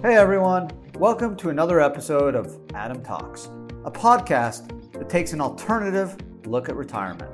Hey 0.00 0.14
everyone, 0.14 0.70
welcome 0.94 1.34
to 1.38 1.50
another 1.50 1.80
episode 1.80 2.36
of 2.36 2.56
Adam 2.72 3.02
Talks, 3.02 3.46
a 3.84 3.90
podcast 3.90 4.92
that 4.92 5.10
takes 5.10 5.32
an 5.32 5.40
alternative 5.40 6.16
look 6.46 6.68
at 6.68 6.76
retirement. 6.76 7.28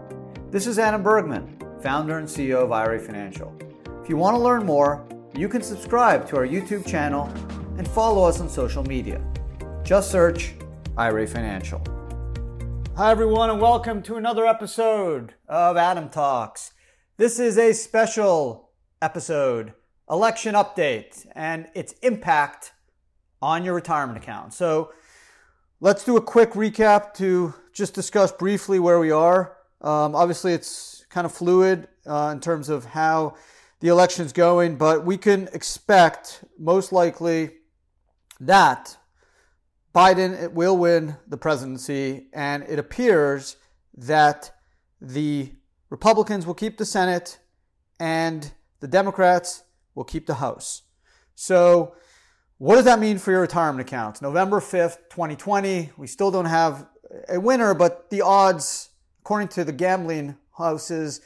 This 0.50 0.66
is 0.66 0.78
Adam 0.78 1.02
Bergman, 1.02 1.58
founder 1.82 2.16
and 2.16 2.26
CEO 2.26 2.62
of 2.64 2.72
IRA 2.72 2.98
Financial. 2.98 3.54
If 4.02 4.08
you 4.08 4.16
want 4.16 4.34
to 4.34 4.42
learn 4.42 4.64
more, 4.64 5.06
you 5.36 5.46
can 5.46 5.60
subscribe 5.60 6.26
to 6.30 6.38
our 6.38 6.46
YouTube 6.46 6.86
channel 6.86 7.26
and 7.76 7.86
follow 7.86 8.24
us 8.24 8.40
on 8.40 8.48
social 8.48 8.82
media. 8.82 9.20
Just 9.82 10.10
search 10.10 10.54
IRA 10.96 11.26
Financial. 11.26 11.82
Hi 12.96 13.10
everyone, 13.10 13.50
and 13.50 13.60
welcome 13.60 14.00
to 14.04 14.16
another 14.16 14.46
episode 14.46 15.34
of 15.48 15.76
Adam 15.76 16.08
Talks. 16.08 16.72
This 17.18 17.38
is 17.38 17.58
a 17.58 17.74
special 17.74 18.70
episode 19.02 19.74
election 20.10 20.54
update 20.54 21.26
and 21.34 21.68
its 21.74 21.94
impact 22.02 22.72
on 23.40 23.64
your 23.64 23.74
retirement 23.74 24.18
account. 24.18 24.54
So 24.54 24.92
let's 25.80 26.04
do 26.04 26.16
a 26.16 26.20
quick 26.20 26.52
recap 26.52 27.14
to 27.14 27.54
just 27.72 27.94
discuss 27.94 28.32
briefly 28.32 28.78
where 28.78 28.98
we 28.98 29.10
are. 29.10 29.56
Um, 29.80 30.14
obviously, 30.14 30.52
it's 30.52 31.04
kind 31.10 31.24
of 31.26 31.32
fluid 31.32 31.88
uh, 32.06 32.30
in 32.32 32.40
terms 32.40 32.68
of 32.68 32.84
how 32.86 33.36
the 33.80 33.88
election's 33.88 34.32
going, 34.32 34.76
but 34.76 35.04
we 35.04 35.18
can 35.18 35.48
expect 35.52 36.44
most 36.58 36.92
likely 36.92 37.50
that 38.40 38.96
Biden 39.94 40.52
will 40.52 40.76
win 40.76 41.16
the 41.28 41.36
presidency, 41.36 42.28
and 42.32 42.62
it 42.64 42.78
appears 42.78 43.56
that 43.96 44.52
the 45.00 45.52
Republicans 45.90 46.46
will 46.46 46.54
keep 46.54 46.78
the 46.78 46.86
Senate 46.86 47.38
and 48.00 48.52
the 48.80 48.88
Democrats 48.88 49.63
will 49.94 50.04
keep 50.04 50.26
the 50.26 50.34
house. 50.34 50.82
So, 51.34 51.94
what 52.58 52.76
does 52.76 52.84
that 52.84 53.00
mean 53.00 53.18
for 53.18 53.32
your 53.32 53.40
retirement 53.40 53.86
accounts? 53.86 54.22
November 54.22 54.60
5th, 54.60 54.98
2020, 55.10 55.90
we 55.96 56.06
still 56.06 56.30
don't 56.30 56.44
have 56.44 56.86
a 57.28 57.38
winner, 57.38 57.74
but 57.74 58.10
the 58.10 58.22
odds, 58.22 58.90
according 59.20 59.48
to 59.48 59.64
the 59.64 59.72
gambling 59.72 60.36
houses, 60.56 61.20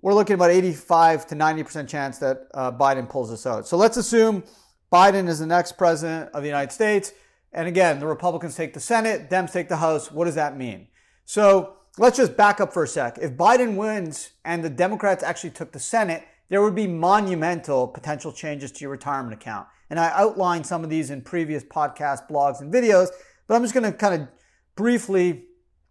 we're 0.00 0.14
looking 0.14 0.34
about 0.34 0.50
85 0.50 1.26
to 1.28 1.34
90% 1.34 1.88
chance 1.88 2.18
that 2.18 2.48
uh, 2.54 2.72
Biden 2.72 3.08
pulls 3.08 3.30
this 3.30 3.46
out. 3.46 3.66
So 3.66 3.76
let's 3.76 3.96
assume 3.96 4.44
Biden 4.92 5.28
is 5.28 5.38
the 5.38 5.46
next 5.46 5.72
president 5.72 6.30
of 6.34 6.42
the 6.42 6.48
United 6.48 6.72
States. 6.72 7.12
And 7.52 7.68
again, 7.68 8.00
the 8.00 8.06
Republicans 8.06 8.56
take 8.56 8.74
the 8.74 8.80
Senate, 8.80 9.30
Dems 9.30 9.52
take 9.52 9.68
the 9.68 9.76
House. 9.76 10.10
What 10.10 10.24
does 10.26 10.34
that 10.34 10.56
mean? 10.56 10.88
So 11.24 11.76
let's 11.98 12.16
just 12.16 12.36
back 12.36 12.60
up 12.60 12.72
for 12.72 12.82
a 12.82 12.88
sec. 12.88 13.18
If 13.18 13.32
Biden 13.32 13.76
wins 13.76 14.30
and 14.44 14.62
the 14.62 14.70
Democrats 14.70 15.22
actually 15.22 15.50
took 15.50 15.72
the 15.72 15.80
Senate, 15.80 16.24
there 16.48 16.62
would 16.62 16.74
be 16.74 16.86
monumental 16.86 17.88
potential 17.88 18.32
changes 18.32 18.70
to 18.72 18.80
your 18.82 18.90
retirement 18.90 19.34
account. 19.34 19.66
And 19.90 19.98
I 19.98 20.10
outlined 20.10 20.66
some 20.66 20.84
of 20.84 20.90
these 20.90 21.10
in 21.10 21.22
previous 21.22 21.62
podcasts, 21.62 22.28
blogs, 22.28 22.60
and 22.60 22.72
videos, 22.72 23.08
but 23.46 23.54
I'm 23.54 23.62
just 23.62 23.74
going 23.74 23.90
to 23.90 23.92
kind 23.96 24.22
of 24.22 24.28
briefly 24.76 25.44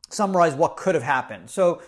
summarize 0.09 0.55
what 0.55 0.77
could 0.77 0.95
have 0.95 1.03
happened. 1.03 1.49
So 1.49 1.81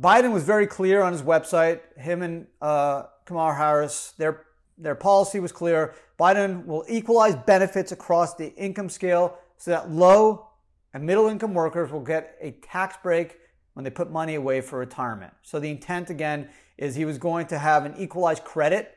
Biden 0.00 0.32
was 0.32 0.44
very 0.44 0.66
clear 0.66 1.02
on 1.02 1.12
his 1.12 1.22
website. 1.22 1.80
Him 1.96 2.22
and 2.22 2.46
uh, 2.60 3.04
Kamala 3.24 3.54
Harris, 3.54 4.12
their 4.18 4.42
their 4.78 4.94
policy 4.94 5.40
was 5.40 5.52
clear. 5.52 5.94
Biden 6.20 6.66
will 6.66 6.84
equalize 6.86 7.34
benefits 7.34 7.92
across 7.92 8.34
the 8.34 8.54
income 8.56 8.90
scale 8.90 9.38
so 9.56 9.70
that 9.70 9.90
low 9.90 10.48
and 10.92 11.04
middle 11.04 11.28
income 11.28 11.54
workers 11.54 11.90
will 11.90 12.02
get 12.02 12.36
a 12.42 12.50
tax 12.62 12.96
break 13.02 13.38
when 13.72 13.84
they 13.84 13.90
put 13.90 14.10
money 14.10 14.34
away 14.34 14.60
for 14.60 14.78
retirement. 14.78 15.32
So 15.42 15.58
the 15.58 15.70
intent 15.70 16.10
again 16.10 16.50
is 16.78 16.94
he 16.94 17.04
was 17.04 17.18
going 17.18 17.46
to 17.48 17.58
have 17.58 17.84
an 17.84 17.94
equalized 17.98 18.44
credit 18.44 18.96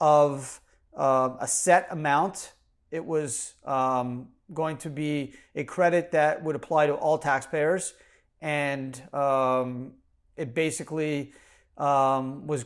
of 0.00 0.60
uh, 0.96 1.30
a 1.40 1.46
set 1.46 1.86
amount. 1.90 2.52
It 2.90 3.04
was 3.04 3.54
um, 3.64 4.28
going 4.52 4.76
to 4.78 4.90
be 4.90 5.34
a 5.54 5.64
credit 5.64 6.12
that 6.12 6.42
would 6.42 6.56
apply 6.56 6.86
to 6.86 6.94
all 6.94 7.18
taxpayers, 7.18 7.94
and 8.40 9.00
um, 9.12 9.92
it 10.36 10.54
basically 10.54 11.32
um, 11.76 12.46
was 12.46 12.64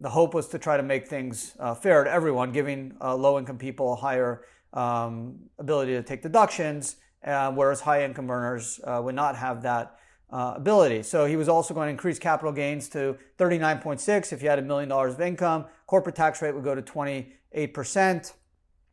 the 0.00 0.10
hope 0.10 0.34
was 0.34 0.48
to 0.48 0.58
try 0.58 0.76
to 0.76 0.82
make 0.82 1.08
things 1.08 1.56
uh, 1.58 1.74
fair 1.74 2.04
to 2.04 2.10
everyone, 2.10 2.52
giving 2.52 2.94
uh, 3.00 3.14
low 3.16 3.38
income 3.38 3.56
people 3.56 3.94
a 3.94 3.96
higher 3.96 4.42
um, 4.74 5.38
ability 5.58 5.92
to 5.92 6.02
take 6.02 6.22
deductions, 6.22 6.96
uh, 7.24 7.50
whereas 7.52 7.80
high 7.80 8.04
income 8.04 8.30
earners 8.30 8.78
uh, 8.84 9.00
would 9.02 9.14
not 9.14 9.36
have 9.36 9.62
that 9.62 9.98
uh, 10.30 10.54
ability. 10.56 11.02
So 11.02 11.26
he 11.26 11.36
was 11.36 11.48
also 11.48 11.72
going 11.74 11.86
to 11.86 11.90
increase 11.90 12.18
capital 12.18 12.52
gains 12.52 12.88
to 12.90 13.16
39.6 13.38 14.32
if 14.32 14.42
you 14.42 14.48
had 14.48 14.58
a 14.58 14.62
million 14.62 14.88
dollars 14.88 15.14
of 15.14 15.20
income. 15.20 15.66
Corporate 15.86 16.16
tax 16.16 16.42
rate 16.42 16.54
would 16.54 16.64
go 16.64 16.74
to 16.74 16.82
28%. 16.82 18.32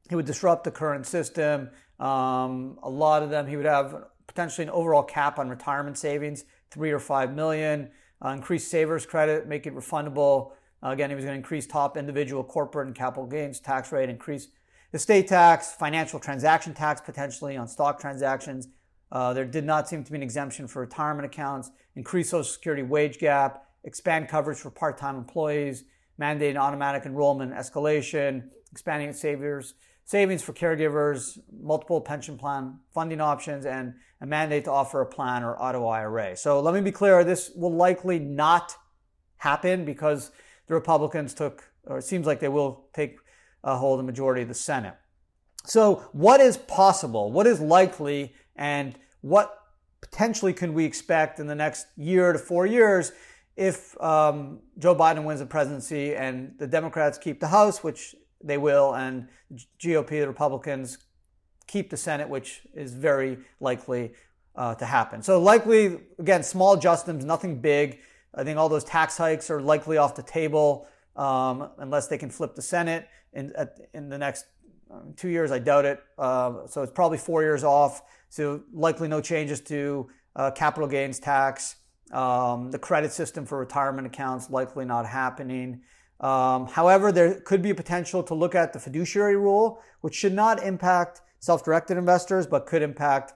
He 0.09 0.16
would 0.16 0.25
disrupt 0.25 0.63
the 0.63 0.71
current 0.71 1.05
system. 1.05 1.69
Um, 1.99 2.77
a 2.83 2.89
lot 2.89 3.23
of 3.23 3.29
them, 3.29 3.47
he 3.47 3.55
would 3.55 3.66
have 3.66 4.05
potentially 4.27 4.66
an 4.66 4.71
overall 4.71 5.03
cap 5.03 5.39
on 5.39 5.49
retirement 5.49 5.97
savings, 5.97 6.45
three 6.69 6.91
or 6.91 6.99
five 6.99 7.33
million. 7.33 7.89
Uh, 8.23 8.29
increase 8.29 8.67
savers 8.67 9.05
credit, 9.05 9.47
make 9.47 9.67
it 9.67 9.75
refundable. 9.75 10.51
Uh, 10.83 10.89
again, 10.89 11.09
he 11.09 11.15
was 11.15 11.25
going 11.25 11.33
to 11.33 11.38
increase 11.38 11.65
top 11.65 11.97
individual, 11.97 12.44
corporate, 12.44 12.88
and 12.88 12.95
capital 12.95 13.25
gains 13.25 13.59
tax 13.59 13.91
rate, 13.91 14.09
increase 14.09 14.50
estate 14.94 15.27
tax, 15.27 15.73
financial 15.73 16.19
transaction 16.19 16.73
tax 16.73 17.01
potentially 17.01 17.57
on 17.57 17.67
stock 17.67 18.00
transactions, 18.00 18.67
uh, 19.13 19.31
there 19.31 19.46
did 19.46 19.63
not 19.63 19.88
seem 19.88 20.03
to 20.03 20.12
be 20.12 20.18
an 20.18 20.24
exemption 20.24 20.68
for 20.68 20.81
retirement 20.81 21.24
accounts, 21.24 21.69
increase 21.96 22.31
Social 22.31 22.44
Security 22.44 22.81
wage 22.81 23.19
gap, 23.19 23.68
expand 23.84 24.28
coverage 24.28 24.57
for 24.57 24.72
part 24.72 24.97
time 24.97 25.16
employees, 25.16 25.84
mandate 26.18 26.57
automatic 26.57 27.06
enrollment 27.06 27.53
escalation, 27.53 28.50
expanding 28.72 29.13
savers, 29.13 29.75
savings 30.03 30.41
for 30.41 30.51
caregivers, 30.51 31.38
multiple 31.62 32.01
pension 32.01 32.40
plan 32.40 32.79
funding 32.91 33.22
options, 33.22 33.68
and 33.68 33.94
a 34.19 34.25
mandate 34.25 34.63
to 34.63 34.72
offer 34.72 35.01
a 35.01 35.06
plan 35.06 35.44
or 35.44 35.62
auto 35.62 35.85
IRA. 35.85 36.35
So 36.35 36.59
let 36.59 36.74
me 36.74 36.81
be 36.81 36.91
clear 36.91 37.24
this 37.24 37.51
will 37.56 37.74
likely 37.74 38.18
not 38.18 38.75
happen 39.38 39.85
because 39.85 40.31
the 40.66 40.74
Republicans 40.74 41.35
took, 41.35 41.69
or 41.85 42.00
it 42.00 42.03
seems 42.03 42.25
like 42.25 42.40
they 42.40 42.47
will 42.47 42.88
take 42.94 43.18
a 43.63 43.78
hold 43.78 44.00
of 44.00 44.06
the 44.06 44.12
majority 44.12 44.41
of 44.41 44.47
the 44.47 44.56
Senate. 44.56 44.95
So, 45.66 46.09
what 46.12 46.41
is 46.41 46.57
possible? 46.57 47.31
What 47.31 47.47
is 47.47 47.62
likely? 47.62 48.34
And 48.56 48.97
what 49.23 49.57
potentially 50.01 50.53
can 50.53 50.73
we 50.73 50.84
expect 50.85 51.39
in 51.39 51.47
the 51.47 51.56
next 51.56 51.88
year 51.97 52.34
to 52.34 52.38
four 52.38 52.66
years 52.66 53.13
if 53.56 54.00
um, 54.01 54.59
Joe 54.78 54.94
Biden 54.94 55.23
wins 55.23 55.39
the 55.39 55.45
presidency 55.45 56.16
and 56.16 56.53
the 56.59 56.67
Democrats 56.67 57.17
keep 57.17 57.39
the 57.39 57.47
House, 57.47 57.83
which 57.83 58.16
they 58.44 58.57
will, 58.57 58.94
and 58.95 59.28
GOP, 59.79 60.09
the 60.09 60.28
Republicans, 60.28 60.97
keep 61.67 61.89
the 61.89 61.97
Senate, 61.97 62.28
which 62.28 62.63
is 62.73 62.94
very 62.94 63.38
likely 63.59 64.13
uh, 64.56 64.75
to 64.75 64.85
happen. 64.85 65.22
So 65.23 65.39
likely, 65.39 66.01
again, 66.19 66.44
small 66.44 66.73
adjustments, 66.73 67.23
nothing 67.23 67.62
big. 67.62 68.00
I 68.35 68.44
think 68.44 68.57
all 68.57 68.67
those 68.67 68.83
tax 68.83 69.17
hikes 69.17 69.50
are 69.50 69.62
likely 69.62 69.97
off 69.97 70.16
the 70.16 70.23
table 70.23 70.88
um, 71.16 71.69
unless 71.78 72.07
they 72.07 72.17
can 72.17 72.29
flip 72.29 72.56
the 72.56 72.62
Senate 72.62 73.07
in, 73.31 73.53
at, 73.56 73.78
in 73.94 74.09
the 74.09 74.17
next 74.17 74.45
um, 74.93 75.13
two 75.15 75.29
years. 75.29 75.51
I 75.51 75.59
doubt 75.59 75.85
it. 75.85 75.99
Uh, 76.17 76.67
so 76.67 76.83
it's 76.83 76.91
probably 76.91 77.17
four 77.17 77.41
years 77.41 77.63
off. 77.63 78.01
So 78.29 78.63
likely 78.73 79.07
no 79.07 79.21
changes 79.21 79.59
to 79.61 80.09
uh, 80.35 80.51
capital 80.51 80.87
gains 80.87 81.19
tax. 81.19 81.75
Um, 82.11 82.71
the 82.71 82.79
credit 82.79 83.11
system 83.11 83.45
for 83.45 83.57
retirement 83.57 84.05
accounts 84.05 84.49
likely 84.49 84.85
not 84.85 85.05
happening. 85.05 85.81
Um, 86.19 86.67
however, 86.67 87.11
there 87.11 87.39
could 87.41 87.61
be 87.61 87.71
a 87.71 87.75
potential 87.75 88.23
to 88.23 88.33
look 88.33 88.55
at 88.55 88.71
the 88.71 88.79
fiduciary 88.79 89.35
rule, 89.35 89.81
which 90.01 90.15
should 90.15 90.33
not 90.33 90.63
impact 90.63 91.21
self-directed 91.39 91.97
investors, 91.97 92.45
but 92.47 92.65
could 92.65 92.81
impact 92.81 93.33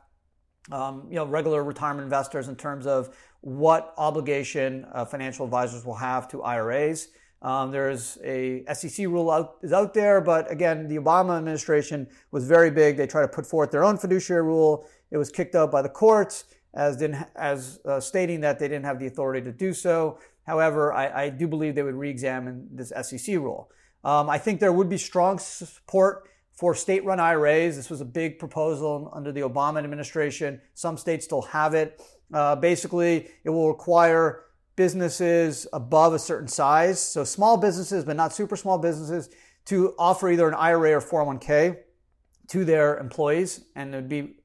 um, 0.72 1.08
you 1.10 1.16
know 1.16 1.26
regular 1.26 1.64
retirement 1.64 2.04
investors 2.04 2.48
in 2.48 2.56
terms 2.56 2.86
of 2.86 3.16
what 3.42 3.94
obligation 3.98 4.86
uh, 4.94 5.06
financial 5.06 5.46
advisors 5.46 5.86
will 5.86 5.96
have 5.96 6.28
to 6.30 6.44
IRAs. 6.44 7.10
Um, 7.42 7.72
there's 7.72 8.18
a 8.24 8.64
SEC 8.74 9.06
rule 9.08 9.30
out, 9.30 9.58
is 9.62 9.72
out 9.72 9.94
there, 9.94 10.22
but 10.22 10.52
again, 10.52 10.88
the 10.88 10.98
Obama 10.98 11.38
administration 11.38 12.08
was 12.32 12.48
very 12.48 12.72
big. 12.72 12.98
They 12.98 13.08
tried 13.08 13.22
to 13.24 13.28
put 13.28 13.46
forth 13.46 13.72
their 13.72 13.84
own 13.84 13.98
fiduciary 13.98 14.44
rule. 14.44 14.88
It 15.12 15.18
was 15.18 15.30
kicked 15.30 15.56
out 15.56 15.72
by 15.72 15.82
the 15.82 15.90
courts 15.90 16.46
as, 16.74 17.02
as 17.36 17.80
uh, 17.86 18.00
stating 18.00 18.42
that 18.42 18.60
they 18.60 18.68
didn't 18.68 18.86
have 18.86 19.00
the 19.00 19.08
authority 19.08 19.42
to 19.42 19.52
do 19.52 19.74
so. 19.74 20.20
However, 20.46 20.94
I, 20.94 21.26
I 21.26 21.30
do 21.30 21.48
believe 21.48 21.76
they 21.76 21.84
would 21.84 21.96
re-examine 21.96 22.70
this 22.72 22.92
SEC 23.02 23.36
rule. 23.36 23.70
Um, 24.04 24.30
I 24.30 24.38
think 24.38 24.60
there 24.60 24.72
would 24.72 24.90
be 24.90 24.98
strong 24.98 25.38
support 25.38 26.30
for 26.54 26.74
state-run 26.74 27.20
IRAs. 27.20 27.76
This 27.76 27.90
was 27.90 28.02
a 28.02 28.06
big 28.06 28.40
proposal 28.40 29.12
under 29.14 29.32
the 29.32 29.42
Obama 29.42 29.78
administration. 29.80 30.60
Some 30.74 30.98
states 30.98 31.26
still 31.26 31.44
have 31.44 31.76
it. 31.76 32.02
Uh, 32.34 32.56
basically, 32.56 33.30
it 33.44 33.50
will 33.50 33.68
require 33.68 34.46
businesses 34.78 35.68
above 35.74 36.14
a 36.14 36.20
certain 36.20 36.48
size, 36.48 37.02
so 37.02 37.26
small 37.26 37.58
businesses, 37.58 38.06
but 38.06 38.16
not 38.16 38.32
super 38.32 38.56
small 38.56 38.78
businesses, 38.78 39.30
to 39.66 39.94
offer 40.00 40.30
either 40.30 40.48
an 40.48 40.54
IRA 40.54 40.94
or 40.94 41.02
401k 41.02 41.80
to 42.48 42.64
their 42.64 42.98
employees. 43.00 43.66
And 43.76 43.94
it 43.94 43.98
would 43.98 44.08
be 44.08 44.38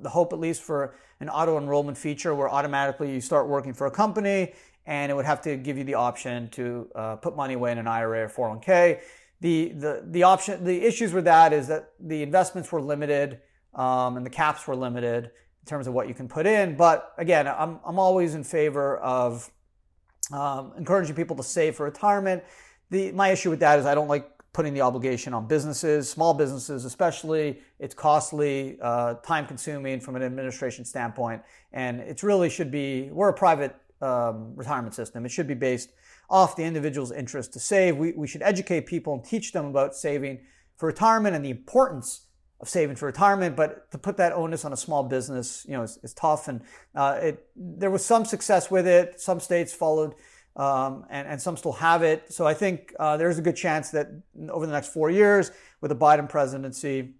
the 0.00 0.10
hope, 0.10 0.34
at 0.34 0.38
least, 0.38 0.60
for 0.60 0.94
an 1.20 1.30
auto 1.30 1.56
enrollment 1.56 1.96
feature 1.96 2.34
where 2.34 2.50
automatically 2.50 3.10
you 3.14 3.20
start 3.22 3.48
working 3.48 3.72
for 3.72 3.86
a 3.86 3.90
company 3.90 4.52
and 4.86 5.10
it 5.10 5.14
would 5.14 5.24
have 5.24 5.40
to 5.40 5.56
give 5.56 5.78
you 5.78 5.84
the 5.84 5.94
option 5.94 6.48
to 6.50 6.90
uh, 6.94 7.16
put 7.16 7.34
money 7.34 7.54
away 7.54 7.72
in 7.72 7.78
an 7.78 7.86
IRA 7.86 8.24
or 8.24 8.28
401k. 8.28 9.00
the 9.40 9.72
the 9.72 10.04
the 10.10 10.22
option 10.22 10.62
the 10.64 10.84
issues 10.84 11.12
with 11.12 11.24
that 11.24 11.52
is 11.52 11.68
that 11.68 11.92
the 12.00 12.22
investments 12.22 12.70
were 12.70 12.82
limited 12.82 13.40
um, 13.74 14.16
and 14.16 14.26
the 14.26 14.30
caps 14.30 14.66
were 14.66 14.76
limited 14.76 15.30
in 15.64 15.68
terms 15.68 15.86
of 15.86 15.94
what 15.94 16.08
you 16.08 16.14
can 16.14 16.28
put 16.28 16.44
in. 16.44 16.76
But 16.76 17.14
again, 17.16 17.48
I'm 17.48 17.80
I'm 17.86 17.98
always 17.98 18.34
in 18.34 18.44
favor 18.44 18.98
of 18.98 19.50
um, 20.30 20.72
encouraging 20.76 21.16
people 21.16 21.36
to 21.36 21.42
save 21.42 21.76
for 21.76 21.84
retirement. 21.84 22.44
The 22.90 23.12
my 23.12 23.30
issue 23.30 23.48
with 23.48 23.60
that 23.60 23.78
is 23.78 23.86
I 23.86 23.94
don't 23.94 24.08
like 24.08 24.30
putting 24.52 24.74
the 24.74 24.82
obligation 24.82 25.32
on 25.32 25.46
businesses, 25.48 26.08
small 26.08 26.34
businesses 26.34 26.84
especially. 26.84 27.60
It's 27.78 27.94
costly, 27.94 28.78
uh, 28.80 29.14
time 29.14 29.46
consuming 29.46 30.00
from 30.00 30.16
an 30.16 30.22
administration 30.22 30.84
standpoint, 30.84 31.42
and 31.72 32.00
it 32.00 32.22
really 32.22 32.50
should 32.50 32.70
be. 32.70 33.08
We're 33.10 33.30
a 33.30 33.34
private 33.34 33.74
um, 34.02 34.54
retirement 34.54 34.94
system. 34.94 35.24
It 35.24 35.30
should 35.30 35.48
be 35.48 35.54
based 35.54 35.92
off 36.28 36.56
the 36.56 36.62
individual's 36.62 37.10
interest 37.10 37.54
to 37.54 37.58
save. 37.58 37.96
We, 37.96 38.12
we 38.12 38.26
should 38.26 38.42
educate 38.42 38.82
people 38.82 39.14
and 39.14 39.24
teach 39.24 39.52
them 39.52 39.64
about 39.64 39.94
saving 39.96 40.40
for 40.76 40.86
retirement 40.86 41.34
and 41.34 41.42
the 41.44 41.50
importance 41.50 42.26
of 42.60 42.68
saving 42.68 42.96
for 42.96 43.06
retirement. 43.06 43.56
But 43.56 43.90
to 43.92 43.98
put 43.98 44.16
that 44.18 44.32
onus 44.32 44.64
on 44.64 44.72
a 44.72 44.76
small 44.76 45.02
business, 45.04 45.64
you 45.68 45.74
know, 45.74 45.82
is, 45.82 45.98
is 46.02 46.14
tough. 46.14 46.48
And 46.48 46.60
uh, 46.94 47.18
it 47.22 47.46
there 47.56 47.90
was 47.90 48.04
some 48.04 48.24
success 48.24 48.70
with 48.70 48.86
it. 48.86 49.20
Some 49.20 49.40
states 49.40 49.72
followed. 49.72 50.14
Um, 50.56 51.04
and, 51.10 51.26
and 51.26 51.42
some 51.42 51.56
still 51.56 51.72
have 51.72 52.04
it. 52.04 52.32
So 52.32 52.46
I 52.46 52.54
think 52.54 52.94
uh, 53.00 53.16
there's 53.16 53.38
a 53.38 53.42
good 53.42 53.56
chance 53.56 53.90
that 53.90 54.06
over 54.50 54.66
the 54.66 54.72
next 54.72 54.92
four 54.92 55.10
years, 55.10 55.50
with 55.80 55.88
the 55.88 55.96
Biden 55.96 56.28
presidency, 56.28 57.14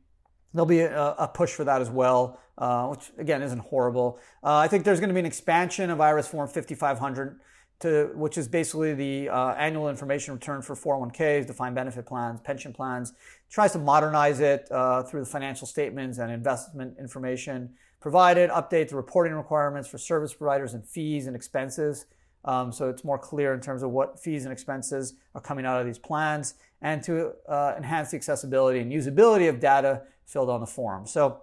there'll 0.52 0.66
be 0.66 0.80
a, 0.80 1.14
a 1.18 1.28
push 1.28 1.52
for 1.52 1.64
that 1.64 1.82
as 1.82 1.90
well, 1.90 2.40
uh, 2.56 2.86
which 2.86 3.10
again 3.18 3.42
isn't 3.42 3.58
horrible. 3.58 4.20
Uh, 4.42 4.58
I 4.58 4.68
think 4.68 4.84
there's 4.84 5.00
going 5.00 5.08
to 5.08 5.14
be 5.14 5.20
an 5.20 5.26
expansion 5.26 5.90
of 5.90 5.98
IRS 5.98 6.26
Form 6.26 6.48
5500 6.48 7.40
to 7.80 8.10
which 8.14 8.38
is 8.38 8.48
basically 8.48 8.94
the 8.94 9.28
uh, 9.28 9.54
annual 9.54 9.88
information 9.88 10.34
return 10.34 10.62
for 10.62 10.74
401ks, 10.74 11.46
defined 11.46 11.74
benefit 11.74 12.06
plans, 12.06 12.40
pension 12.40 12.72
plans. 12.72 13.12
tries 13.50 13.72
to 13.72 13.78
modernize 13.78 14.40
it 14.40 14.66
uh, 14.70 15.02
through 15.02 15.20
the 15.20 15.26
financial 15.26 15.66
statements 15.66 16.18
and 16.18 16.30
investment 16.30 16.96
information 16.98 17.74
provided, 18.00 18.50
update 18.50 18.90
the 18.90 18.96
reporting 18.96 19.32
requirements 19.32 19.88
for 19.88 19.96
service 19.96 20.34
providers 20.34 20.74
and 20.74 20.84
fees 20.86 21.26
and 21.26 21.34
expenses. 21.34 22.04
Um, 22.44 22.70
so 22.70 22.90
it's 22.90 23.02
more 23.02 23.18
clear 23.18 23.54
in 23.54 23.60
terms 23.60 23.82
of 23.82 23.90
what 23.90 24.20
fees 24.20 24.44
and 24.44 24.52
expenses 24.52 25.14
are 25.34 25.40
coming 25.40 25.64
out 25.64 25.80
of 25.80 25.86
these 25.86 25.98
plans, 25.98 26.54
and 26.82 27.02
to 27.04 27.32
uh, 27.48 27.72
enhance 27.78 28.10
the 28.10 28.18
accessibility 28.18 28.80
and 28.80 28.92
usability 28.92 29.48
of 29.48 29.58
data 29.58 30.02
filled 30.26 30.50
on 30.50 30.60
the 30.60 30.66
form. 30.66 31.06
So 31.06 31.40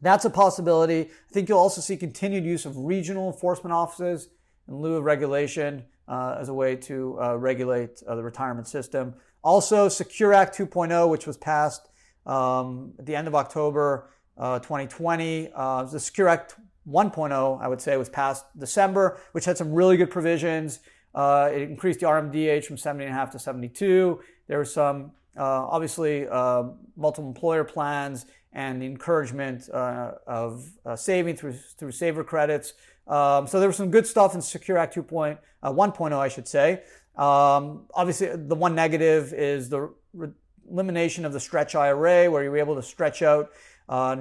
that's 0.00 0.24
a 0.24 0.30
possibility. 0.30 1.10
I 1.10 1.32
think 1.32 1.48
you'll 1.50 1.58
also 1.58 1.82
see 1.82 1.96
continued 1.98 2.44
use 2.44 2.64
of 2.64 2.78
regional 2.78 3.26
enforcement 3.30 3.74
offices 3.74 4.28
in 4.68 4.76
lieu 4.76 4.96
of 4.96 5.04
regulation 5.04 5.84
uh, 6.06 6.36
as 6.38 6.48
a 6.48 6.54
way 6.54 6.76
to 6.76 7.18
uh, 7.20 7.36
regulate 7.36 8.02
uh, 8.06 8.14
the 8.14 8.22
retirement 8.22 8.68
system. 8.68 9.14
Also, 9.42 9.88
Secure 9.88 10.32
Act 10.32 10.56
2.0, 10.56 11.08
which 11.08 11.26
was 11.26 11.36
passed 11.36 11.88
um, 12.26 12.92
at 12.98 13.06
the 13.06 13.16
end 13.16 13.28
of 13.28 13.34
October 13.34 14.10
2020. 14.36 15.50
Uh, 15.54 15.84
the 15.84 15.98
Secure 15.98 16.28
Act 16.28 16.56
1.0, 16.88 17.60
I 17.60 17.68
would 17.68 17.80
say, 17.80 17.96
was 17.96 18.08
passed 18.08 18.46
December, 18.58 19.20
which 19.32 19.44
had 19.44 19.56
some 19.56 19.72
really 19.72 19.96
good 19.96 20.10
provisions. 20.10 20.80
Uh, 21.14 21.50
it 21.52 21.62
increased 21.62 22.00
the 22.00 22.06
RMD 22.06 22.34
age 22.48 22.66
from 22.66 22.76
70 22.76 23.04
and 23.04 23.14
a 23.14 23.16
half 23.16 23.30
to 23.32 23.38
72. 23.38 24.20
There 24.46 24.58
were 24.58 24.64
some, 24.64 25.12
uh, 25.36 25.42
obviously, 25.42 26.26
multiple 26.96 27.28
employer 27.28 27.64
plans 27.64 28.26
and 28.52 28.80
the 28.80 28.86
encouragement 28.86 29.68
of 29.68 30.70
saving 30.96 31.36
through, 31.36 31.54
through 31.78 31.92
saver 31.92 32.24
credits. 32.24 32.74
Um, 33.08 33.46
so 33.46 33.58
there 33.58 33.68
was 33.68 33.76
some 33.76 33.90
good 33.90 34.06
stuff 34.06 34.34
in 34.34 34.42
Secure 34.42 34.78
Act 34.78 34.94
2.1.0, 34.94 35.38
uh, 35.62 35.72
1.0, 35.72 36.18
I 36.18 36.28
should 36.28 36.46
say. 36.46 36.82
Um, 37.16 37.86
obviously, 37.94 38.28
the 38.36 38.54
one 38.54 38.74
negative 38.74 39.32
is 39.32 39.68
the 39.68 39.90
re- 40.12 40.30
elimination 40.70 41.24
of 41.24 41.32
the 41.32 41.40
stretch 41.40 41.74
IRA, 41.74 42.30
where 42.30 42.44
you 42.44 42.50
were 42.50 42.58
able 42.58 42.76
to 42.76 42.82
stretch 42.82 43.22
out 43.22 43.50
uh, 43.88 44.16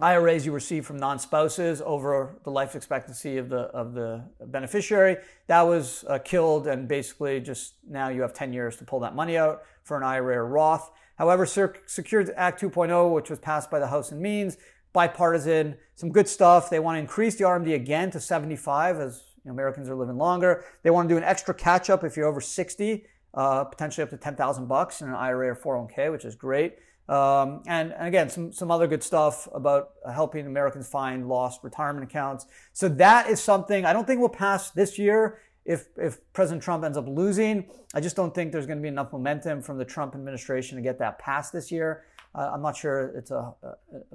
IRAs 0.00 0.44
you 0.44 0.50
receive 0.50 0.84
from 0.84 0.96
non-spouses 0.96 1.80
over 1.84 2.36
the 2.42 2.50
life 2.50 2.74
expectancy 2.74 3.38
of 3.38 3.48
the 3.48 3.58
of 3.58 3.94
the 3.94 4.24
beneficiary. 4.46 5.18
That 5.46 5.62
was 5.62 6.04
uh, 6.08 6.18
killed, 6.18 6.66
and 6.66 6.88
basically 6.88 7.40
just 7.40 7.74
now 7.88 8.08
you 8.08 8.22
have 8.22 8.32
10 8.32 8.52
years 8.52 8.76
to 8.78 8.84
pull 8.84 9.00
that 9.00 9.14
money 9.14 9.38
out 9.38 9.62
for 9.84 9.96
an 9.96 10.02
IRA 10.02 10.38
or 10.38 10.46
Roth. 10.46 10.90
However, 11.16 11.46
Secure 11.46 12.26
Act 12.36 12.60
2.0, 12.60 13.14
which 13.14 13.30
was 13.30 13.38
passed 13.38 13.70
by 13.70 13.78
the 13.78 13.86
House 13.86 14.10
and 14.10 14.20
Means, 14.20 14.56
bipartisan, 14.94 15.76
some 15.96 16.10
good 16.10 16.26
stuff. 16.26 16.70
They 16.70 16.78
want 16.78 16.96
to 16.96 17.00
increase 17.00 17.34
the 17.34 17.44
RMD 17.44 17.74
again 17.74 18.10
to 18.12 18.20
75 18.20 18.98
as 18.98 19.24
you 19.44 19.50
know, 19.50 19.52
Americans 19.52 19.90
are 19.90 19.94
living 19.94 20.16
longer. 20.16 20.64
They 20.82 20.90
want 20.90 21.06
to 21.08 21.12
do 21.12 21.18
an 21.18 21.24
extra 21.24 21.52
catch 21.52 21.90
up 21.90 22.02
if 22.02 22.16
you're 22.16 22.26
over 22.26 22.40
60, 22.40 23.04
uh, 23.34 23.64
potentially 23.64 24.02
up 24.02 24.10
to 24.10 24.16
10,000 24.16 24.66
bucks 24.66 25.02
in 25.02 25.08
an 25.08 25.14
IRA 25.14 25.48
or 25.48 25.56
401k, 25.56 26.10
which 26.10 26.24
is 26.24 26.34
great. 26.34 26.76
Um, 27.06 27.62
and, 27.66 27.92
and, 27.92 28.08
again, 28.08 28.30
some, 28.30 28.50
some 28.50 28.70
other 28.70 28.86
good 28.86 29.02
stuff 29.02 29.46
about 29.52 29.90
helping 30.10 30.46
Americans 30.46 30.88
find 30.88 31.28
lost 31.28 31.62
retirement 31.62 32.08
accounts. 32.08 32.46
So 32.72 32.88
that 32.88 33.28
is 33.28 33.40
something 33.40 33.84
I 33.84 33.92
don't 33.92 34.06
think 34.06 34.20
will 34.20 34.30
pass 34.30 34.70
this 34.70 34.98
year 34.98 35.40
if, 35.66 35.88
if 35.98 36.20
President 36.32 36.62
Trump 36.62 36.82
ends 36.82 36.96
up 36.96 37.06
losing. 37.06 37.68
I 37.92 38.00
just 38.00 38.16
don't 38.16 38.34
think 38.34 38.52
there's 38.52 38.66
going 38.66 38.78
to 38.78 38.82
be 38.82 38.88
enough 38.88 39.12
momentum 39.12 39.60
from 39.60 39.76
the 39.76 39.84
Trump 39.84 40.14
administration 40.14 40.76
to 40.76 40.82
get 40.82 40.98
that 41.00 41.18
passed 41.18 41.52
this 41.52 41.70
year. 41.70 42.04
Uh, 42.34 42.50
I'm 42.52 42.62
not 42.62 42.76
sure 42.76 43.12
it's 43.16 43.30
a, 43.30 43.54
a, 43.62 44.13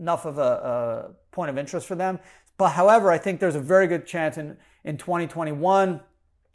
enough 0.00 0.24
of 0.24 0.38
a, 0.38 0.40
a, 0.40 1.10
point 1.30 1.50
of 1.50 1.58
interest 1.58 1.86
for 1.86 1.94
them. 1.94 2.18
But 2.58 2.70
however, 2.70 3.12
I 3.12 3.18
think 3.18 3.38
there's 3.38 3.54
a 3.54 3.60
very 3.60 3.86
good 3.86 4.06
chance 4.06 4.36
in, 4.36 4.56
in 4.84 4.96
2021 4.96 6.00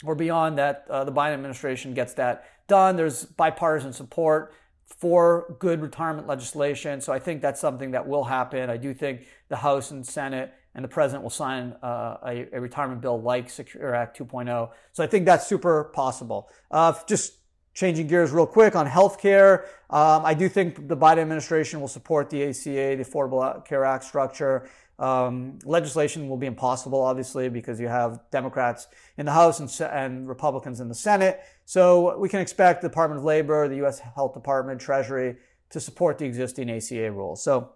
or 0.04 0.16
beyond 0.16 0.58
that 0.58 0.86
uh, 0.90 1.04
the 1.06 1.12
Biden 1.12 1.34
administration 1.34 1.94
gets 1.94 2.14
that 2.16 2.46
done. 2.68 2.96
There's 2.96 3.24
bipartisan 3.24 3.94
support 3.94 4.54
for 4.86 5.56
good 5.60 5.82
retirement 5.82 6.28
legislation. 6.28 7.02
So 7.02 7.14
I 7.14 7.20
think 7.20 7.42
that's 7.42 7.62
something 7.62 7.92
that 7.92 8.08
will 8.08 8.26
happen. 8.26 8.70
I 8.70 8.78
do 8.78 8.94
think 8.94 9.26
the 9.48 9.56
House 9.56 9.92
and 9.92 10.06
Senate 10.06 10.54
and 10.76 10.84
the 10.84 10.90
president 10.90 11.24
will 11.24 11.30
sign 11.30 11.76
uh, 11.82 12.18
a, 12.26 12.48
a, 12.54 12.62
retirement 12.62 13.02
bill 13.02 13.22
like 13.22 13.50
Secure 13.50 13.96
Act 13.96 14.20
2.0. 14.20 14.72
So 14.92 15.04
I 15.04 15.08
think 15.08 15.26
that's 15.26 15.48
super 15.48 15.86
possible. 15.86 16.50
Uh, 16.70 16.94
just 17.08 17.34
Changing 17.76 18.08
gears 18.08 18.32
real 18.32 18.48
quick 18.48 18.74
on 18.76 18.88
healthcare, 18.88 19.66
um, 19.90 20.26
I 20.26 20.34
do 20.34 20.48
think 20.48 20.88
the 20.88 20.96
Biden 20.96 21.20
administration 21.20 21.82
will 21.82 21.90
support 21.90 22.30
the 22.30 22.44
ACA, 22.44 22.96
the 22.96 23.04
Affordable 23.04 23.64
Care 23.66 23.84
Act 23.84 24.06
structure. 24.06 24.70
Um, 24.98 25.60
legislation 25.66 26.30
will 26.30 26.38
be 26.38 26.48
impossible, 26.48 27.02
obviously, 27.02 27.50
because 27.50 27.80
you 27.80 27.90
have 27.90 28.22
Democrats 28.32 28.88
in 29.18 29.26
the 29.26 29.34
House 29.34 29.60
and, 29.60 29.70
and, 29.92 30.28
Republicans 30.28 30.80
in 30.80 30.88
the 30.88 30.96
Senate. 30.96 31.42
So 31.66 32.18
we 32.18 32.30
can 32.30 32.40
expect 32.40 32.82
the 32.82 32.88
Department 32.88 33.20
of 33.20 33.26
Labor, 33.26 33.68
the 33.68 33.76
U.S. 33.78 34.00
Health 34.00 34.34
Department, 34.34 34.80
Treasury 34.80 35.36
to 35.70 35.80
support 35.82 36.18
the 36.18 36.26
existing 36.26 36.70
ACA 36.70 37.12
rules. 37.12 37.44
So 37.44 37.72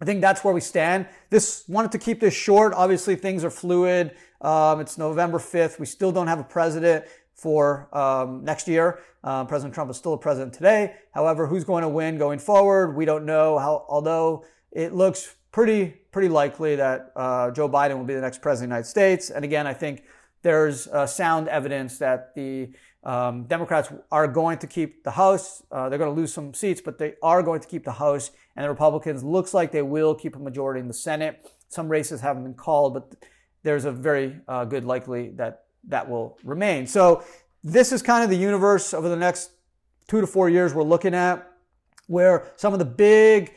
I 0.00 0.04
think 0.04 0.20
that's 0.20 0.42
where 0.42 0.52
we 0.52 0.60
stand. 0.60 1.06
This 1.30 1.64
wanted 1.68 1.92
to 1.92 1.98
keep 1.98 2.18
this 2.18 2.34
short. 2.34 2.74
Obviously, 2.74 3.14
things 3.14 3.44
are 3.44 3.50
fluid. 3.50 4.16
Um, 4.40 4.80
it's 4.80 4.98
November 4.98 5.38
5th. 5.38 5.78
We 5.78 5.86
still 5.86 6.10
don't 6.10 6.26
have 6.26 6.40
a 6.40 6.44
president 6.44 7.04
for 7.36 7.88
um, 7.96 8.44
next 8.44 8.66
year. 8.66 9.00
Uh, 9.22 9.44
president 9.44 9.74
Trump 9.74 9.90
is 9.90 9.96
still 9.96 10.14
a 10.14 10.18
president 10.18 10.54
today. 10.54 10.94
However, 11.12 11.46
who's 11.46 11.64
going 11.64 11.82
to 11.82 11.88
win 11.88 12.18
going 12.18 12.38
forward? 12.38 12.96
We 12.96 13.04
don't 13.04 13.24
know. 13.24 13.58
How, 13.58 13.84
although 13.88 14.44
it 14.72 14.94
looks 14.94 15.36
pretty 15.52 15.94
pretty 16.12 16.28
likely 16.28 16.76
that 16.76 17.12
uh, 17.14 17.50
Joe 17.50 17.68
Biden 17.68 17.98
will 17.98 18.04
be 18.04 18.14
the 18.14 18.20
next 18.20 18.40
president 18.40 18.72
of 18.72 18.76
the 18.76 18.76
United 18.76 18.88
States. 18.88 19.30
And 19.30 19.44
again, 19.44 19.66
I 19.66 19.74
think 19.74 20.04
there's 20.42 20.86
uh, 20.88 21.06
sound 21.06 21.48
evidence 21.48 21.98
that 21.98 22.34
the 22.34 22.70
um, 23.04 23.44
Democrats 23.44 23.92
are 24.10 24.26
going 24.26 24.58
to 24.58 24.66
keep 24.66 25.04
the 25.04 25.10
House. 25.10 25.62
Uh, 25.70 25.88
they're 25.88 25.98
going 25.98 26.14
to 26.14 26.18
lose 26.18 26.32
some 26.32 26.54
seats, 26.54 26.80
but 26.80 26.98
they 26.98 27.14
are 27.22 27.42
going 27.42 27.60
to 27.60 27.68
keep 27.68 27.84
the 27.84 27.92
House. 27.92 28.30
And 28.56 28.64
the 28.64 28.70
Republicans 28.70 29.22
looks 29.22 29.52
like 29.52 29.72
they 29.72 29.82
will 29.82 30.14
keep 30.14 30.36
a 30.36 30.38
majority 30.38 30.80
in 30.80 30.88
the 30.88 30.94
Senate. 30.94 31.52
Some 31.68 31.88
races 31.88 32.20
haven't 32.20 32.44
been 32.44 32.54
called, 32.54 32.94
but 32.94 33.14
there's 33.62 33.84
a 33.84 33.92
very 33.92 34.40
uh, 34.48 34.64
good 34.64 34.84
likely 34.84 35.30
that 35.30 35.65
that 35.88 36.08
will 36.08 36.38
remain. 36.44 36.86
So 36.86 37.24
this 37.62 37.92
is 37.92 38.02
kind 38.02 38.24
of 38.24 38.30
the 38.30 38.36
universe 38.36 38.94
over 38.94 39.08
the 39.08 39.16
next 39.16 39.50
two 40.08 40.20
to 40.20 40.26
four 40.26 40.48
years 40.48 40.74
we're 40.74 40.82
looking 40.82 41.14
at, 41.14 41.50
where 42.06 42.52
some 42.56 42.72
of 42.72 42.78
the 42.78 42.84
big, 42.84 43.52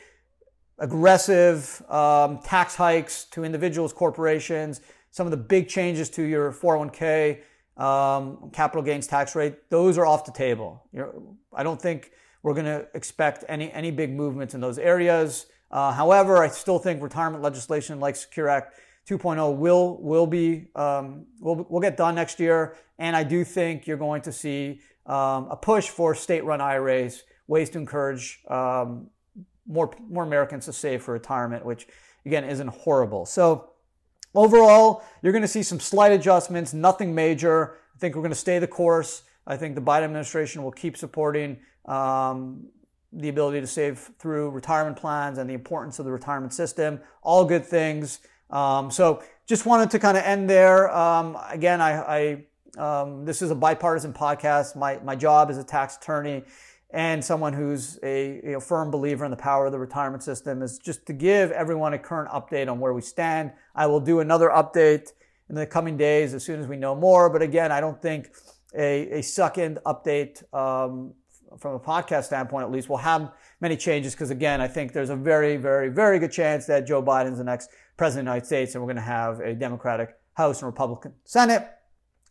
aggressive 0.78 1.82
um, 1.90 2.38
tax 2.38 2.74
hikes 2.74 3.24
to 3.24 3.44
individuals, 3.44 3.92
corporations, 3.92 4.80
some 5.10 5.26
of 5.26 5.30
the 5.30 5.36
big 5.36 5.68
changes 5.68 6.10
to 6.10 6.22
your 6.22 6.52
401k, 6.52 7.40
um, 7.76 8.50
capital 8.52 8.82
gains 8.82 9.06
tax 9.06 9.34
rate, 9.34 9.70
those 9.70 9.96
are 9.98 10.06
off 10.06 10.24
the 10.24 10.32
table. 10.32 10.84
You're, 10.92 11.14
I 11.54 11.62
don't 11.62 11.80
think 11.80 12.12
we're 12.42 12.54
going 12.54 12.66
to 12.66 12.86
expect 12.94 13.44
any 13.48 13.70
any 13.72 13.90
big 13.90 14.12
movements 14.12 14.54
in 14.54 14.60
those 14.60 14.78
areas. 14.78 15.46
Uh, 15.70 15.92
however, 15.92 16.38
I 16.38 16.48
still 16.48 16.78
think 16.78 17.02
retirement 17.02 17.42
legislation 17.42 18.00
like 18.00 18.16
Secure 18.16 18.48
Act 18.48 18.74
2.0 19.10 19.56
will 19.56 19.96
will 20.00 20.26
be 20.26 20.68
um, 20.76 21.26
will 21.40 21.66
will 21.68 21.80
get 21.80 21.96
done 21.96 22.14
next 22.14 22.38
year, 22.38 22.76
and 22.98 23.16
I 23.16 23.24
do 23.24 23.42
think 23.42 23.86
you're 23.86 23.96
going 23.96 24.22
to 24.22 24.32
see 24.32 24.80
um, 25.06 25.48
a 25.50 25.56
push 25.56 25.88
for 25.88 26.14
state-run 26.14 26.60
IRAs, 26.60 27.24
ways 27.48 27.70
to 27.70 27.78
encourage 27.78 28.40
um, 28.48 29.08
more 29.66 29.92
more 30.08 30.22
Americans 30.22 30.66
to 30.66 30.72
save 30.72 31.02
for 31.02 31.12
retirement, 31.12 31.64
which 31.64 31.88
again 32.24 32.44
isn't 32.44 32.68
horrible. 32.68 33.26
So 33.26 33.70
overall, 34.32 35.02
you're 35.22 35.32
going 35.32 35.42
to 35.42 35.48
see 35.48 35.64
some 35.64 35.80
slight 35.80 36.12
adjustments, 36.12 36.72
nothing 36.72 37.12
major. 37.12 37.78
I 37.96 37.98
think 37.98 38.14
we're 38.14 38.22
going 38.22 38.30
to 38.30 38.36
stay 38.36 38.60
the 38.60 38.68
course. 38.68 39.22
I 39.44 39.56
think 39.56 39.74
the 39.74 39.82
Biden 39.82 40.04
administration 40.04 40.62
will 40.62 40.70
keep 40.70 40.96
supporting 40.96 41.58
um, 41.86 42.68
the 43.12 43.28
ability 43.28 43.60
to 43.60 43.66
save 43.66 43.98
through 44.20 44.50
retirement 44.50 44.96
plans 44.96 45.38
and 45.38 45.50
the 45.50 45.54
importance 45.54 45.98
of 45.98 46.04
the 46.04 46.12
retirement 46.12 46.52
system. 46.52 47.00
All 47.22 47.44
good 47.44 47.66
things. 47.66 48.20
Um, 48.50 48.90
so 48.90 49.22
just 49.46 49.66
wanted 49.66 49.90
to 49.90 49.98
kind 49.98 50.16
of 50.16 50.24
end 50.24 50.48
there. 50.48 50.94
Um, 50.94 51.36
again, 51.48 51.80
I, 51.80 52.44
I 52.78 53.00
um, 53.02 53.24
this 53.24 53.42
is 53.42 53.50
a 53.50 53.54
bipartisan 53.54 54.12
podcast. 54.12 54.76
My 54.76 54.98
my 55.04 55.16
job 55.16 55.50
as 55.50 55.58
a 55.58 55.64
tax 55.64 55.96
attorney 55.96 56.44
and 56.92 57.24
someone 57.24 57.52
who's 57.52 57.98
a 58.02 58.40
you 58.44 58.52
know, 58.52 58.60
firm 58.60 58.90
believer 58.90 59.24
in 59.24 59.30
the 59.30 59.36
power 59.36 59.66
of 59.66 59.72
the 59.72 59.78
retirement 59.78 60.22
system 60.22 60.62
is 60.62 60.78
just 60.78 61.06
to 61.06 61.12
give 61.12 61.50
everyone 61.52 61.94
a 61.94 61.98
current 61.98 62.30
update 62.30 62.70
on 62.70 62.80
where 62.80 62.92
we 62.92 63.00
stand. 63.00 63.52
I 63.74 63.86
will 63.86 64.00
do 64.00 64.20
another 64.20 64.48
update 64.48 65.12
in 65.48 65.54
the 65.54 65.66
coming 65.66 65.96
days 65.96 66.34
as 66.34 66.44
soon 66.44 66.60
as 66.60 66.66
we 66.66 66.76
know 66.76 66.94
more. 66.94 67.30
But 67.30 67.42
again, 67.42 67.70
I 67.70 67.80
don't 67.80 68.00
think 68.00 68.30
a, 68.76 69.18
a 69.18 69.22
second 69.22 69.78
update 69.86 70.42
um, 70.52 71.14
from 71.58 71.74
a 71.74 71.80
podcast 71.80 72.24
standpoint, 72.24 72.64
at 72.64 72.72
least, 72.72 72.88
will 72.88 72.96
have 72.96 73.32
many 73.60 73.76
changes 73.76 74.14
because, 74.14 74.30
again, 74.30 74.60
I 74.60 74.68
think 74.68 74.92
there's 74.92 75.10
a 75.10 75.16
very, 75.16 75.56
very, 75.56 75.88
very 75.88 76.18
good 76.18 76.32
chance 76.32 76.66
that 76.66 76.86
Joe 76.86 77.02
Biden's 77.02 77.38
the 77.38 77.44
next 77.44 77.70
president 77.96 78.26
of 78.28 78.32
the 78.32 78.36
United 78.36 78.46
States 78.46 78.74
and 78.74 78.82
we're 78.82 78.86
going 78.86 78.96
to 78.96 79.02
have 79.02 79.40
a 79.40 79.54
Democratic 79.54 80.16
House 80.34 80.62
and 80.62 80.66
Republican 80.66 81.14
Senate. 81.24 81.68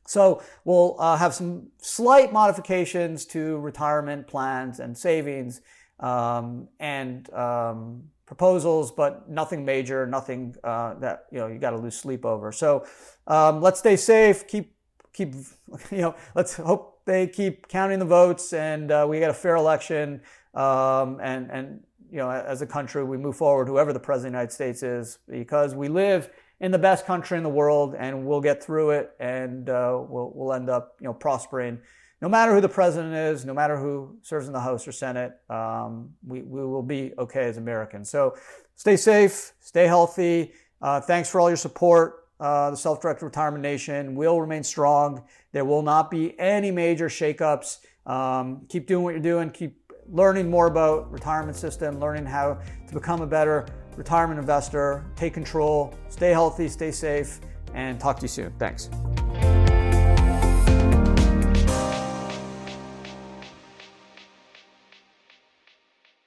So 0.07 0.41
we'll 0.65 0.95
uh, 0.99 1.17
have 1.17 1.35
some 1.35 1.67
slight 1.77 2.33
modifications 2.33 3.25
to 3.27 3.59
retirement 3.59 4.27
plans 4.27 4.79
and 4.79 4.97
savings 4.97 5.61
um, 5.99 6.67
and 6.79 7.31
um, 7.31 8.05
proposals, 8.25 8.91
but 8.91 9.29
nothing 9.29 9.63
major, 9.63 10.07
nothing 10.07 10.55
uh, 10.63 10.95
that 10.95 11.25
you 11.31 11.37
know 11.37 11.47
you 11.47 11.59
got 11.59 11.71
to 11.71 11.77
lose 11.77 11.95
sleep 11.95 12.25
over. 12.25 12.51
So 12.51 12.87
um, 13.27 13.61
let's 13.61 13.79
stay 13.79 13.95
safe. 13.95 14.47
Keep 14.47 14.73
keep 15.13 15.35
you 15.91 15.97
know. 16.01 16.15
Let's 16.33 16.55
hope 16.55 17.01
they 17.05 17.27
keep 17.27 17.67
counting 17.67 17.99
the 17.99 18.05
votes 18.05 18.53
and 18.53 18.91
uh, 18.91 19.05
we 19.09 19.19
get 19.19 19.29
a 19.29 19.33
fair 19.33 19.55
election. 19.55 20.21
Um, 20.53 21.19
and 21.21 21.49
and 21.51 21.83
you 22.11 22.17
know, 22.17 22.29
as 22.31 22.61
a 22.61 22.67
country, 22.67 23.03
we 23.03 23.17
move 23.17 23.35
forward. 23.35 23.67
Whoever 23.67 23.93
the 23.93 23.99
president 23.99 24.35
of 24.35 24.39
the 24.39 24.39
United 24.39 24.53
States 24.53 24.83
is, 24.83 25.19
because 25.29 25.75
we 25.75 25.89
live 25.89 26.29
in 26.59 26.71
the 26.71 26.79
best 26.79 27.05
country 27.05 27.37
in 27.37 27.43
the 27.43 27.49
world, 27.49 27.95
and 27.97 28.25
we'll 28.25 28.41
get 28.41 28.63
through 28.63 28.91
it, 28.91 29.11
and 29.19 29.69
uh, 29.69 30.01
we'll 30.07 30.31
we'll 30.33 30.53
end 30.53 30.69
up 30.69 30.95
you 30.99 31.05
know 31.05 31.13
prospering. 31.13 31.79
No 32.21 32.27
matter 32.27 32.53
who 32.53 32.59
the 32.59 32.69
president 32.69 33.15
is, 33.15 33.45
no 33.45 33.53
matter 33.53 33.77
who 33.77 34.17
serves 34.23 34.47
in 34.47 34.53
the 34.53 34.59
House 34.59 34.85
or 34.87 34.91
Senate, 34.91 35.33
um, 35.49 36.09
we 36.25 36.41
we 36.41 36.65
will 36.65 36.83
be 36.83 37.13
okay 37.17 37.45
as 37.45 37.57
Americans. 37.57 38.09
So 38.09 38.35
stay 38.75 38.97
safe, 38.97 39.53
stay 39.59 39.85
healthy. 39.85 40.53
Uh, 40.81 40.99
thanks 40.99 41.29
for 41.29 41.39
all 41.39 41.49
your 41.49 41.57
support. 41.57 42.25
Uh, 42.39 42.71
the 42.71 42.77
Self-Directed 42.77 43.25
Retirement 43.25 43.61
Nation 43.61 44.15
will 44.15 44.39
remain 44.39 44.63
strong. 44.63 45.23
There 45.51 45.65
will 45.65 45.81
not 45.81 46.09
be 46.09 46.39
any 46.39 46.71
major 46.71 47.09
shakeups. 47.09 47.79
Um, 48.05 48.65
keep 48.69 48.87
doing 48.87 49.03
what 49.03 49.11
you're 49.11 49.19
doing. 49.19 49.49
Keep 49.49 49.88
learning 50.11 50.49
more 50.49 50.67
about 50.67 51.11
retirement 51.11 51.55
system, 51.57 51.99
learning 51.99 52.25
how 52.25 52.59
to 52.87 52.93
become 52.93 53.21
a 53.21 53.27
better 53.27 53.65
retirement 53.95 54.39
investor, 54.39 55.05
take 55.15 55.33
control, 55.33 55.93
stay 56.09 56.31
healthy, 56.31 56.67
stay 56.67 56.91
safe, 56.91 57.39
and 57.73 57.99
talk 57.99 58.17
to 58.17 58.23
you 58.23 58.27
soon. 58.27 58.53
Thanks. 58.57 58.89